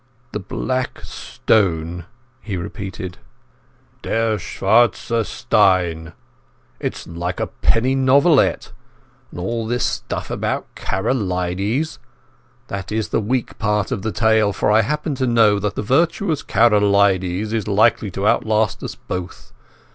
"The 0.31 0.39
Black 0.39 1.01
Stone," 1.03 2.05
he 2.41 2.57
repeated. 2.57 3.19
"Der 4.01 4.39
Schwarze 4.39 5.23
Stein. 5.23 6.13
It's 6.79 7.05
like 7.05 7.39
a 7.39 7.45
penny 7.45 7.93
novelette. 7.93 8.71
And 9.29 9.39
all 9.39 9.67
this 9.67 9.85
stuff 9.85 10.31
about 10.31 10.65
Karolides. 10.73 11.99
That 12.67 12.91
is 12.91 13.09
the 13.09 13.21
weak 13.21 13.59
part 13.59 13.91
of 13.91 14.01
the 14.01 14.11
tale, 14.11 14.51
for 14.51 14.71
I 14.71 14.81
happen 14.81 15.13
to 15.13 15.27
know 15.27 15.59
that 15.59 15.75
the 15.75 15.83
virtuous 15.83 16.41
Karolides 16.41 17.53
is 17.53 17.67
likely 17.67 18.09
to 18.09 18.25
outlast 18.27 18.81
us 18.81 18.95
both. 18.95 19.53